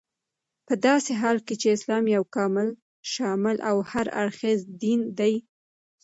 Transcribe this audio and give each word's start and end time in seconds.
پداسي 0.67 1.13
حال 1.21 1.37
كې 1.47 1.55
چې 1.61 1.67
اسلام 1.75 2.03
يو 2.15 2.23
كامل، 2.35 2.67
شامل 3.13 3.57
او 3.69 3.77
هر 3.91 4.07
اړخيز 4.21 4.59
دين 4.81 4.99
دى 5.17 5.33